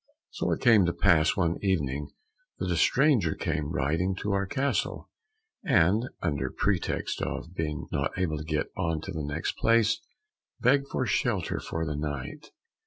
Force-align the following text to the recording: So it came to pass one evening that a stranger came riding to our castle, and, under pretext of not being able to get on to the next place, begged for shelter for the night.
So 0.31 0.51
it 0.51 0.61
came 0.61 0.87
to 0.87 0.93
pass 0.93 1.37
one 1.37 1.63
evening 1.63 2.09
that 2.57 2.71
a 2.71 2.75
stranger 2.75 3.35
came 3.35 3.69
riding 3.71 4.15
to 4.21 4.31
our 4.31 4.47
castle, 4.47 5.11
and, 5.63 6.09
under 6.23 6.49
pretext 6.49 7.21
of 7.21 7.49
not 7.49 7.53
being 7.53 7.87
able 8.17 8.39
to 8.39 8.43
get 8.43 8.71
on 8.75 9.01
to 9.01 9.11
the 9.11 9.21
next 9.23 9.57
place, 9.57 9.99
begged 10.59 10.87
for 10.87 11.05
shelter 11.05 11.59
for 11.59 11.85
the 11.85 11.95
night. 11.95 12.49